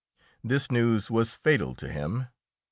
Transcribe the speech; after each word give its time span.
This 0.43 0.71
news 0.71 1.11
was 1.11 1.35
fatal 1.35 1.75
to 1.75 1.87
him. 1.87 2.25